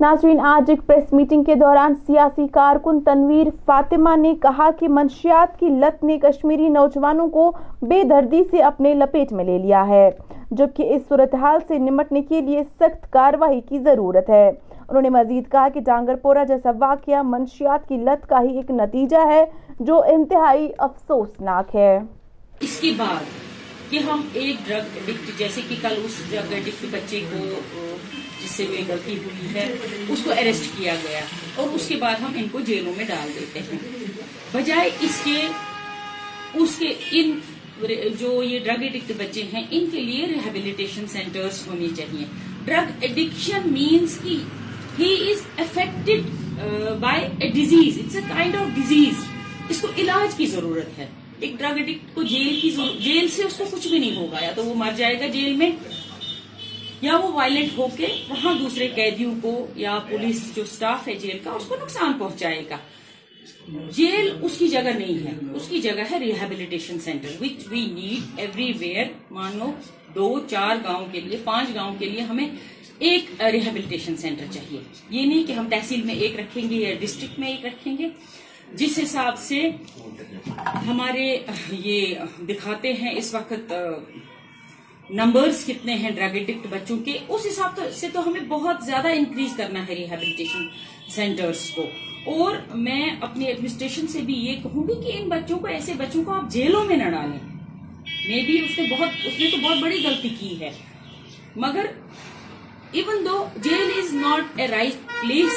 ناظرین، 0.02 0.40
آج 0.40 0.70
ایک 0.70 0.80
پریس 0.86 1.12
میٹنگ 1.12 1.42
کے 1.42 1.54
دوران 1.54 1.94
سیاسی 2.06 2.46
کارکن 2.52 3.00
تنویر 3.00 3.46
فاطمہ 3.66 4.14
نے 4.16 4.34
کہا 4.42 4.68
کہ 4.78 4.88
منشیات 4.88 5.58
کی 5.58 5.68
لت 5.68 6.02
نے 6.04 6.16
کشمیری 6.18 6.68
نوجوانوں 6.68 7.28
کو 7.28 7.50
بے 7.82 8.02
دردی 8.02 8.42
سے 8.50 8.62
اپنے 8.62 8.94
لپیٹ 8.94 9.32
میں 9.32 9.44
لے 9.44 9.58
لیا 9.58 9.86
ہے، 9.88 10.10
جبکہ 10.50 10.92
اس 10.94 11.02
صورتحال 11.08 11.58
سے 11.68 11.78
نمٹنے 11.78 12.22
کے 12.22 12.40
لیے 12.40 12.62
سخت 12.80 13.10
کاروائی 13.12 13.60
کی 13.60 13.78
ضرورت 13.78 14.30
ہے۔ 14.30 14.48
انہوں 14.48 15.02
نے 15.02 15.10
مزید 15.10 15.50
کہا 15.52 15.68
کہ 15.74 15.80
ڈانگر 15.80 16.16
پورا 16.22 16.44
جیسا 16.44 16.70
واقعہ 16.78 17.22
منشیات 17.24 17.88
کی 17.88 17.96
لت 17.96 18.28
کا 18.28 18.40
ہی 18.42 18.56
ایک 18.56 18.70
نتیجہ 18.70 19.26
ہے، 19.26 19.44
جو 19.80 20.02
انتہائی 20.08 20.68
افسوسناک 20.78 21.76
ہے۔ 21.76 21.98
اس 22.60 22.76
کی 22.80 22.94
بات 22.98 23.41
کہ 23.92 23.98
ہم 24.00 24.20
ایک 24.32 24.56
ڈرگ 24.66 24.96
ایڈکٹ 24.96 25.38
جیسے 25.38 25.60
کہ 25.68 25.74
کل 25.82 25.94
اس 26.04 26.20
ڈرگ 26.30 26.52
ایڈکٹ 26.52 26.84
بچے 26.90 27.20
کو، 27.30 27.38
جس 28.42 28.50
سے 28.50 28.66
کوئی 28.66 28.84
غلطی 28.88 29.16
ہوئی 29.24 29.54
ہے، 29.54 29.66
اس 30.08 30.20
کو 30.24 30.30
اریسٹ 30.32 30.76
کیا 30.78 30.94
گیا 31.02 31.20
اور 31.54 31.74
اس 31.74 31.88
کے 31.88 31.96
بعد 31.96 32.20
ہم 32.20 32.32
ان 32.36 32.48
کو 32.52 32.60
جیلوں 32.60 32.92
میں 32.96 33.04
ڈال 33.04 33.32
دیتے 33.34 33.60
ہیں۔ 33.70 33.78
بجائے 34.52 34.90
اس 35.00 35.20
کے 35.24 35.46
اس 36.54 36.76
کے 36.78 36.92
ان 37.12 37.38
جو 38.18 38.42
یہ 38.42 38.58
ڈرگ 38.64 38.82
ایڈکٹ 38.82 39.12
بچے 39.18 39.42
ہیں، 39.52 39.62
ان 39.70 39.86
کے 39.92 40.00
لیے 40.00 40.26
ریہیبلیٹیشن 40.26 41.06
سینٹرز 41.08 41.66
ہونی 41.66 41.88
چاہیے۔ 41.96 42.24
ڈرگ 42.64 42.90
ایڈکشن 43.00 43.72
مینس 43.72 44.18
کی 44.22 44.36
he 44.98 45.14
is 45.30 45.46
affected 45.58 47.00
by 47.00 47.26
a 47.40 47.48
disease 47.50 47.98
it's 47.98 48.16
a 48.16 48.22
kind 48.28 48.56
of 48.56 48.74
disease 48.74 49.24
اس 49.68 49.80
کو 49.80 49.88
علاج 49.98 50.36
کی 50.36 50.46
ضرورت 50.46 50.98
ہے۔ 50.98 51.06
ایک 51.42 51.54
ڈرگ 51.58 51.76
ایڈکٹ 51.76 52.14
کو 52.14 52.22
جیل 52.22 52.60
کی 52.60 52.70
جیل 53.00 53.28
سے 53.28 53.42
اس 53.44 53.56
کو 53.58 53.64
کچھ 53.70 53.86
بھی 53.88 53.98
نہیں 53.98 54.16
ہوگا، 54.16 54.40
یا 54.42 54.50
تو 54.56 54.64
وہ 54.64 54.74
مر 54.74 54.92
جائے 54.96 55.18
گا 55.20 55.26
جیل 55.32 55.54
میں، 55.56 55.70
یا 57.02 57.16
وہ 57.16 57.32
وائلنٹ 57.32 57.76
ہو 57.78 57.86
کے 57.96 58.06
وہاں 58.28 58.54
دوسرے 58.58 58.88
قیدیوں 58.94 59.34
کو 59.42 59.54
یا 59.76 59.98
پولیس 60.08 60.42
جو 60.56 60.64
سٹاف 60.72 61.08
ہے 61.08 61.14
جیل 61.22 61.38
کا، 61.44 61.50
اس 61.50 61.64
کو 61.68 61.76
نقصان 61.82 62.12
پہنچائے 62.18 62.62
گا۔ 62.70 62.76
جیل 63.90 64.30
اس 64.42 64.58
کی 64.58 64.68
جگہ 64.68 64.92
نہیں 64.98 65.18
ہے، 65.24 65.32
اس 65.54 65.68
کی 65.68 65.80
جگہ 65.80 66.04
ہے 66.10 66.18
rehabilitation 66.18 67.00
centre 67.00 67.34
which 67.40 67.66
we 67.68 67.80
need 67.92 68.38
everywhere 68.78 69.06
مانو 69.30 69.70
دو، 70.14 70.28
چار 70.50 70.76
گاؤں 70.84 71.06
کے 71.12 71.20
لیے، 71.20 71.36
پانچ 71.44 71.74
گاؤں 71.74 71.94
کے 71.98 72.08
لیے 72.08 72.22
ہمیں 72.22 72.46
ایک 72.98 73.30
ریہیبلیٹیشن 73.52 74.16
سینٹر 74.16 74.52
چاہیے۔ 74.52 74.80
یہ 75.10 75.26
نہیں 75.26 75.44
کہ 75.46 75.52
ہم 75.52 75.68
تحصیل 75.70 76.02
میں 76.02 76.14
ایک 76.14 76.38
رکھیں 76.38 76.68
گے 76.70 76.76
یا 76.76 76.94
ڈسٹرکٹ 77.00 77.38
میں 77.38 77.48
ایک 77.48 77.64
رکھیں 77.64 77.96
گے۔ 77.98 78.08
جس 78.74 78.98
حساب 79.02 79.38
سے 79.38 79.70
ہمارے 80.86 81.38
یہ 81.70 82.14
دکھاتے 82.38 82.92
ہیں 82.92 83.10
اس 83.16 83.34
وقت 83.34 83.72
نمبرز 85.10 85.64
کتنے 85.66 85.94
ہیں 85.94 86.10
ڈرگ 86.10 86.34
ایڈکٹ 86.34 86.66
بچوں 86.70 86.98
کے، 86.98 87.18
اس 87.28 87.46
حساب 87.46 87.80
سے 87.92 88.08
تو 88.12 88.28
ہمیں 88.28 88.40
بہت 88.40 88.84
زیادہ 88.84 89.08
انکریز 89.08 89.56
کرنا 89.56 89.86
ہے 89.88 89.94
ریہیبلیٹیشن 89.94 90.68
سینٹرز 91.08 91.70
کو۔ 91.70 91.86
اور 92.26 92.56
میں 92.74 93.10
اپنی 93.20 93.44
ایڈمنسٹریشن 93.44 94.06
سے 94.06 94.20
بھی 94.20 94.34
یہ 94.34 94.56
کہوں 94.62 94.88
گی 94.88 94.94
کہ 95.02 95.16
ان 95.18 95.28
بچوں 95.28 95.58
کو، 95.58 95.66
ایسے 95.66 95.92
بچوں 95.94 96.24
کو 96.24 96.32
آپ 96.32 96.50
جیلوں 96.50 96.84
میں 96.84 96.96
نہ 96.96 97.10
ڈالیں۔ 97.10 97.38
میں 98.28 98.42
بھی 98.46 98.64
اس 98.64 98.78
نے 98.78 98.86
بہت، 98.90 99.26
اس 99.26 99.40
نے 99.40 99.50
تو 99.50 99.56
بہت 99.56 99.78
بڑی 99.82 100.02
غلطی 100.04 100.28
کی 100.40 100.60
ہے۔ 100.60 100.70
مگر 101.56 101.86
even 102.92 103.24
the 103.24 103.46
jail 103.56 103.90
is 103.96 104.12
not 104.12 104.60
a 104.60 104.66
right 104.66 104.94
place 105.22 105.52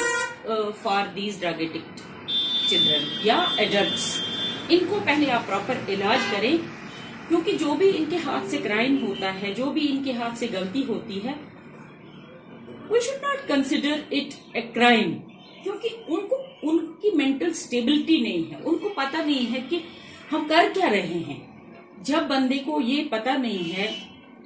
for 0.82 1.06
these 1.16 1.40
drug 1.40 1.60
addict 1.60 2.00
children 2.68 3.04
یا 3.24 3.44
ایڈلٹس 3.56 4.20
ان 4.68 4.78
کو 4.88 5.00
پہلے 5.04 5.30
آپ 5.30 5.46
پراپر 5.46 5.78
علاج 5.88 6.18
کریں، 6.30 6.56
کیونکہ 7.28 7.52
جو 7.52 7.74
بھی 7.74 7.90
ان 7.96 8.04
کے 8.10 8.16
ہاتھ 8.24 8.46
سے 8.50 8.56
کرائم 8.56 8.96
ہوتا 9.06 9.32
ہے، 9.42 9.52
جو 9.56 9.70
بھی 9.70 9.86
ان 9.90 10.02
کے 10.04 10.12
ہاتھ 10.12 10.38
سے 10.38 10.46
غلطی 10.52 10.82
ہوتی 10.88 11.24
ہے 11.24 11.32
we 12.90 13.00
should 13.00 13.22
not 13.22 13.48
consider 13.48 14.00
it 14.10 14.34
a 14.52 14.60
crime 14.74 15.12
کیونکہ 15.62 15.88
ان 16.08 16.26
کو، 16.26 16.36
ان 16.62 16.78
کی 17.02 17.10
مینٹل 17.16 17.52
سٹیبلٹی 17.52 18.16
نہیں 18.16 18.50
ہے۔ 18.52 18.60
ان 18.64 18.78
کو 18.78 18.88
پتہ 18.88 19.16
نہیں 19.16 19.52
ہے 19.54 19.60
کہ 19.68 19.78
ہم 20.32 20.44
کر 20.48 20.68
کیا 20.74 20.90
رہے 20.90 21.22
ہیں۔ 21.28 21.38
جب 22.02 22.22
بندے 22.28 22.58
کو 22.58 22.80
یہ 22.80 23.04
پتہ 23.10 23.30
نہیں 23.38 23.76
ہے، 23.76 23.90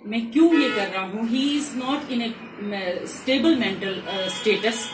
میں 0.04 0.20
کیوں 0.32 0.48
یہ 0.54 0.68
کر 0.74 0.86
رہا 0.94 1.02
ہوں 1.02 1.28
he 1.30 1.44
is 1.56 1.76
not 1.76 2.12
in 2.12 2.20
stable 3.02 3.54
mental 3.54 4.00
status 4.06 4.86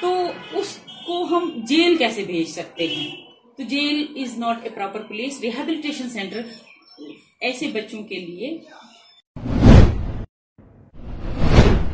تو 0.00 0.30
اس 0.52 0.78
کو 1.06 1.22
ہم 1.30 1.48
جیل 1.56 1.96
کیسے 1.96 2.22
بھیج 2.26 2.48
سکتے 2.48 2.86
ہیں؟ 2.86 3.10
تو 3.56 3.62
jail 3.62 4.04
is 4.16 4.38
not 4.38 4.56
a 4.62 4.68
proper 4.68 5.00
place 5.08 5.40
rehabilitation 5.40 6.08
centre 6.08 6.40
ایسے 7.40 7.66
بچوں 7.66 8.02
کے 8.02 8.14
لیے۔ 8.14 8.58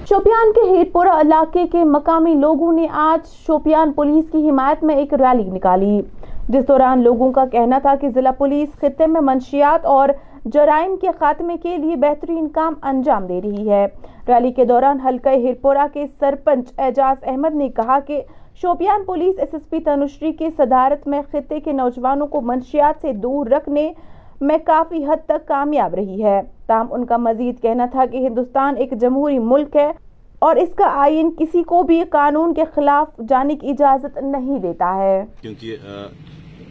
شوپیان 0.09 0.53
کے 0.53 0.71
ہیت 0.71 0.93
پورا 0.93 1.21
علاقے 1.21 1.65
کے 1.73 1.85
مقامی 1.85 2.35
لوگوں 2.35 2.73
نے 2.73 2.87
آج 2.91 3.29
شوپیان 3.47 3.93
پولیس 3.93 4.25
کی 4.33 4.51
حمایت 4.51 4.85
میں 4.85 4.97
ایک 4.97 5.15
ریلی 5.15 5.51
نکالی، 5.51 6.01
جس 6.49 6.69
دوران 6.69 7.03
لوگوں 7.03 7.33
کا 7.33 7.45
کہنا 7.47 7.79
تھا 7.79 7.95
کہ 8.01 8.09
ضلع 8.09 8.31
پولیس 8.31 8.69
خطے 8.79 9.07
میں 9.07 9.21
منشیات 9.21 9.87
اور 9.87 10.09
جرائم 10.45 10.97
کے 10.97 11.09
خاتمے 11.19 11.57
کے 11.63 11.77
لیے 11.77 11.97
بہترین 11.97 12.49
کام 12.49 12.75
انجام 12.83 13.27
دے 13.27 13.41
رہی 13.45 13.71
ہے۔ 13.71 13.87
ریلی 14.29 14.53
کے 14.53 14.65
دوران 14.65 15.01
حلقہ 15.01 15.29
ہیرپورا 15.29 15.87
کے 15.93 16.07
سرپنچ 16.21 16.69
اعجاز 16.79 17.17
احمد 17.23 17.55
نے 17.55 17.69
کہا 17.69 17.99
کہ 18.01 18.23
Shopian 18.61 19.05
police 19.05 19.39
S 19.39 19.49
S 19.53 19.69
P 19.71 19.79
Tanushree 19.81 20.33
کے 20.33 20.49
صدارت 20.57 21.07
میں 21.09 21.21
خطے 21.31 21.61
کے 21.61 21.73
نوجوانوں 21.73 22.27
کو 22.27 22.41
منشیات 22.41 23.01
سے 23.01 23.13
دور 23.13 23.47
رکھنے 23.47 23.93
میں 24.41 24.57
کافی 24.65 25.05
حد 25.05 25.25
تک 25.27 25.47
کامیاب 25.49 25.95
رہی 25.95 26.23
ہے۔ 26.25 26.41
تاہم، 26.67 26.87
ان 26.91 27.05
کا 27.07 27.17
مزید 27.17 27.61
کہنا 27.63 27.87
تھا 27.87 28.05
کہ 28.07 28.17
ہندوستان 28.17 28.77
ایک 28.77 28.93
جمہوری 29.01 29.39
ملک 29.39 29.77
ہے 29.77 29.91
اور 30.39 30.57
اس 30.57 30.75
کا 30.75 30.89
آئین 31.03 31.31
کسی 31.39 31.63
کو 31.63 31.83
بھی 31.83 32.01
قانون 32.11 32.55
کے 32.55 32.65
خلاف 32.75 33.09
جانے 33.29 33.57
کی 33.57 33.71
اجازت 33.71 34.19
نہیں 34.19 34.59
دیتا 34.59 34.95
ہے۔ 34.97 35.23
کیونکہ 35.41 35.77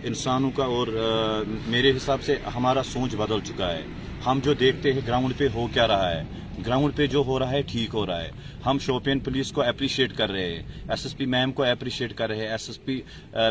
انسانوں 0.04 0.50
کا 0.56 0.63
اور 0.63 0.88
میرے 1.68 1.92
حساب 1.98 2.22
سے 2.22 2.36
ہمارا 2.56 2.84
سوچ 2.84 3.15
بدل 3.15 3.39
چکا 3.44 3.72
ہے۔ 3.74 3.82
ہم 4.25 4.39
جو 4.44 4.54
دیکھتے 4.54 4.94
ہیں 4.94 5.01
گراؤنڈ 5.08 5.38
پہ 5.38 5.48
ہو 5.56 5.68
کیا 5.74 5.88
رہا 5.88 6.10
ہے۔ 6.12 6.24
گراؤنڈ 6.65 6.95
پہ 6.95 7.07
جو 7.07 7.24
ہو 7.25 7.39
رہا 7.39 7.51
ہے، 7.51 7.62
ٹھیک 7.62 7.95
ہو 7.95 8.05
رہا 8.05 8.24
ہے۔ 8.24 8.29
ہم 8.65 8.77
شوپین 8.79 9.19
پولیس 9.19 9.51
کو 9.51 9.62
اپریشیٹ 9.62 10.13
کر 10.17 10.31
رہے 10.31 10.55
ہیں۔ 10.55 10.63
ایس 10.89 11.03
ایس 11.03 11.17
پی 11.17 11.25
میم 11.25 11.51
کو 11.51 11.63
اپریشیٹ 11.63 12.13
کر 12.13 12.27
رہے 12.27 12.38
ہیں۔ 12.38 12.47
ایس 12.47 12.67
ایس 12.67 12.85
پی 12.85 13.01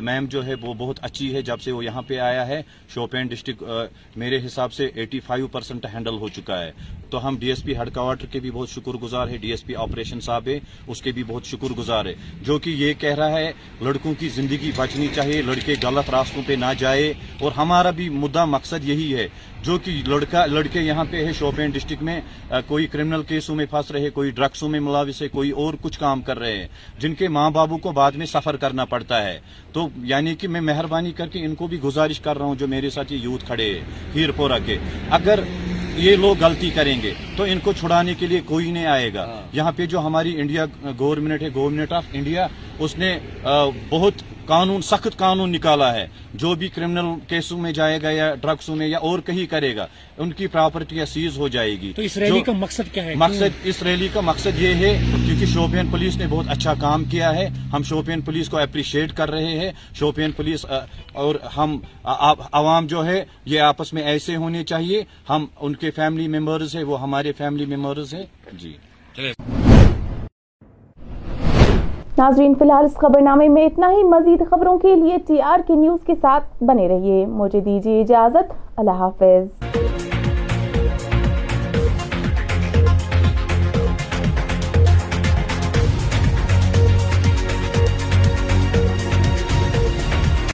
میم 0.02 0.25
جو 0.25 0.46
ہے 0.46 0.54
وہ 0.54 0.75
بہت 0.75 0.99
اچھی 1.02 1.34
ہے۔ 1.34 1.42
جب 1.42 1.61
سے 1.61 1.73
وہ 1.73 1.84
یہاں 1.84 2.02
پہ 2.02 2.18
آیا 2.18 2.46
ہے، 2.46 2.62
شوپین 2.94 3.26
ڈسٹرکٹ 3.26 3.62
میرے 4.16 4.46
حساب 4.46 4.73
سے 4.73 4.90
ایٹی 4.94 5.20
فائیو 5.20 5.46
پرسینٹ 5.46 5.87
ہینڈل 5.94 6.14
ہو 6.14 6.28
چکا 6.28 6.64
ہے۔ 6.64 6.73
تو 7.11 7.28
ہم 7.28 7.37
D 7.38 7.49
S 7.49 7.62
P 7.62 7.76
head 7.76 7.94
quarter 7.94 8.26
کے 8.26 8.40
بھی 8.40 8.50
بہت 8.50 8.68
شکر 8.68 8.92
گزار 8.92 9.28
ہے 9.28 9.37
ڈی 9.37 9.50
ایس 9.50 9.64
پی 9.64 9.75
آپریشن 9.75 10.20
صاحب 10.20 10.49
ہے 10.49 10.58
اس 10.87 11.02
کے 11.02 11.12
بھی 11.12 11.25
بہت 11.25 11.46
شکر 11.46 11.73
گزار 11.73 12.04
ہے 12.04 12.14
جو 12.42 12.58
کہ 12.58 12.70
یہ 12.70 12.92
کہہ 12.92 13.14
رہا 13.14 13.30
ہے، 13.30 13.52
لڑکوں 13.80 14.14
کی 14.18 14.28
زندگی 14.28 14.70
بچنی 14.76 15.08
چاہیے، 15.14 15.42
لڑکے 15.42 15.75
غلط 15.82 16.11
راستوں 16.11 16.42
پہ 16.46 16.52
نہ 16.52 16.73
جائے۔ 16.78 17.12
اور 17.40 17.52
ہمارا 17.52 17.90
بھی 17.90 18.08
مدعا 18.08 18.44
مقصد 18.44 18.84
یہی 18.84 19.14
ہے 19.14 19.28
جو 19.64 19.76
کہ 19.78 19.92
لڑکا 20.06 20.44
لڑکے 20.47 20.80
یہاں 20.80 21.04
پہ 21.11 21.25
ہے 21.25 21.33
شوپین 21.33 21.71
ڈسٹرکٹ 21.71 22.02
میں 22.02 22.21
کوئی 22.66 22.87
کرمنل 22.87 23.23
کیسوں 23.23 23.54
میں 23.54 23.66
پھنس 23.71 23.90
رہے 23.90 24.11
کوئی 24.11 24.30
ڈرگسوں 24.30 24.68
میں 24.68 24.80
ملاوث 24.80 25.23
ہے 25.23 25.28
کوئی 25.28 25.50
اور 25.50 25.75
کچھ 25.80 25.99
کام 25.99 26.23
کر 26.23 26.38
رہے 26.38 26.56
ہیں 26.56 26.66
جن 26.99 27.14
کے 27.14 27.28
ماں 27.28 27.50
بابو 27.50 27.78
کو 27.78 27.92
بعد 27.92 28.12
میں 28.12 28.26
سفر 28.26 28.56
کرنا 28.56 28.85
پڑتا 28.85 29.23
ہے۔ 29.25 29.38
تو 29.73 29.88
یعنی 30.02 30.35
کہ 30.35 30.49
میں 30.49 30.61
مہربانی 30.61 31.12
کر 31.12 31.26
کے 31.26 31.44
ان 31.44 31.54
کو 31.54 31.66
بھی 31.66 31.80
گزارش 31.85 32.21
کر 32.21 32.38
رہا 32.38 32.47
ہوں 32.47 32.54
جو 32.54 32.68
میرے 32.68 32.90
ساتھ 32.90 33.12
یہ 33.12 33.18
یوتھ 33.18 33.44
کھڑے 33.44 33.73
ہیں 33.75 33.85
ہیر 34.14 34.30
پورا 34.37 34.59
کے۔ 34.66 34.78
اگر 35.11 35.40
یہ 35.97 36.16
لوگ 36.16 36.42
غلطی 36.42 36.71
کریں 36.71 37.00
گے 37.02 37.12
تو 37.37 37.44
ان 37.44 37.59
کو 37.62 37.73
چھڑانے 37.73 38.14
کے 38.14 38.26
لیے 38.26 38.40
کوئی 38.44 38.71
نہیں 38.71 38.87
آئے 38.87 39.12
گا۔ 39.14 39.25
ہاں۔ 39.25 39.42
یہاں 39.52 39.73
پہ 39.76 39.87
جو 39.87 40.00
ہماری 40.00 40.40
انڈیا 40.40 40.64
گورنمنٹ 40.99 41.42
ہے 41.42 41.49
گورنمنٹ 41.54 41.92
آف 41.92 42.04
انڈیا 42.12 42.47
اس 42.78 42.99
نے 42.99 43.19
بہت 43.88 44.12
قانون 44.47 44.83
سخت 44.83 45.16
قانون 45.16 45.52
نکالا 45.52 45.95
ہے۔ 45.95 46.07
جو 46.35 46.54
بھی 46.54 46.69
کرمنل 46.69 47.21
کیسوں 47.28 47.59
میں 47.59 47.73
جائے 47.73 48.02
گا 48.02 48.11
یا 48.11 48.35
ڈرگسوں 48.35 48.76
میں 48.76 48.87
یا 48.87 48.99
اور 48.99 49.19
کہیں 49.19 49.47
کرے 49.47 49.76
گا 49.76 49.87
ان 50.19 50.33
کی 50.33 50.47
پراپرٹیاں 50.47 51.07
سیز 51.07 51.38
ہو 51.38 51.49
جائے 51.49 51.71
گی۔ 51.71 51.93
تو 51.97 52.02
اس 52.02 52.16
ریلی 52.16 52.40
کا 52.40 52.52
مقصد 52.52 52.95
کیا 52.95 53.04
ہے؟ 53.04 53.14
مقصد 53.14 53.61
اس 53.64 53.83
ریلی 53.83 54.09
کا 54.12 54.21
مقصد 54.21 54.59
یہ 54.59 54.75
ہے 54.75 55.02
کیونکہ 55.26 55.47
شوپین 55.47 55.87
پولیس 55.90 56.16
نے 56.16 56.26
بہت 56.31 56.47
اچھا 56.49 56.75
کام 56.75 57.04
کیا 57.04 57.35
ہے۔ 57.35 57.49
ہم 57.73 57.83
شوپین 57.83 58.21
پولیس 58.21 58.49
کو 58.49 58.59
اپریشیٹ 58.59 59.12
کر 59.12 59.31
رہے 59.31 59.59
ہیں۔ 59.59 59.73
شوپین 59.95 60.33
پولیس 60.33 60.66
اور 61.12 61.35
ہم 61.57 61.78
عوام 62.52 62.87
جو 62.87 63.07
ہے 63.07 63.25
یہ 63.45 63.61
آپس 63.61 63.93
میں 63.93 64.02
ایسے 64.02 64.37
ہونے 64.37 64.64
چاہیے۔ 64.64 65.04
ہم 65.31 65.47
ان 65.61 65.76
کے 65.76 65.90
فیملی 65.90 66.28
ممبرز 66.28 66.76
ہیں 66.76 66.85
وہ 66.85 67.02
ہمارے 67.02 67.33
فیملی 67.33 67.76
ممبرز 67.76 68.14
ہیں۔ 68.14 68.23
جی۔ 68.52 68.76
ناظرین، 72.18 72.54
فی 72.54 72.64
الحال 72.64 72.85
اس 72.85 72.94
خبر 72.94 73.21
نامے 73.21 73.49
میں 73.49 73.66
اتنا 73.66 73.92
ہی۔ 73.92 74.02
مزید 74.02 74.42
خبروں 74.50 74.78
کے 74.78 74.94
لیے 74.94 75.16
ٹی 75.26 75.40
آر 75.40 75.59
کے 75.66 75.75
نیوز 75.75 76.04
کے 76.06 76.14
ساتھ 76.21 76.64
بنے 76.64 76.88
رہیے۔ 76.88 77.26
مجھے 77.26 77.61
دیجیے 77.61 78.00
اجازت۔ 78.00 78.52
اللہ 78.76 78.90
حافظ۔ 78.90 79.84